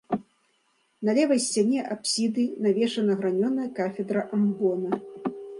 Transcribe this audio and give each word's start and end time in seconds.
На 1.09 1.13
левай 1.17 1.41
сцяне 1.49 1.79
апсіды 1.97 2.47
навешана 2.69 3.13
гранёная 3.23 3.69
кафедра 3.81 4.29
амбона. 4.39 4.91